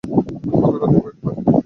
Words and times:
ক্ষতটা 0.51 0.77
দেখো 0.83 1.07
একবার। 1.09 1.33